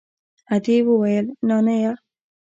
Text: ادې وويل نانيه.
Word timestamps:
ادې 0.55 0.75
وويل 0.87 1.25
نانيه. 1.47 1.91